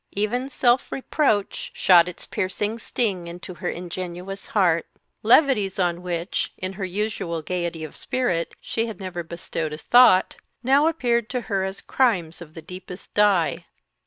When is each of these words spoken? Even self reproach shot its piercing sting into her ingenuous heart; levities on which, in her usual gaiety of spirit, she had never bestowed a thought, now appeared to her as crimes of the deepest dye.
Even 0.13 0.49
self 0.49 0.91
reproach 0.91 1.69
shot 1.75 2.07
its 2.07 2.25
piercing 2.25 2.79
sting 2.79 3.27
into 3.27 3.53
her 3.53 3.69
ingenuous 3.69 4.47
heart; 4.47 4.87
levities 5.21 5.77
on 5.77 6.01
which, 6.01 6.51
in 6.57 6.73
her 6.73 6.83
usual 6.85 7.43
gaiety 7.43 7.83
of 7.83 7.95
spirit, 7.95 8.55
she 8.59 8.87
had 8.87 8.99
never 8.99 9.21
bestowed 9.21 9.73
a 9.73 9.77
thought, 9.77 10.37
now 10.63 10.87
appeared 10.87 11.29
to 11.29 11.41
her 11.41 11.63
as 11.63 11.81
crimes 11.81 12.41
of 12.41 12.55
the 12.55 12.63
deepest 12.63 13.13
dye. 13.13 13.67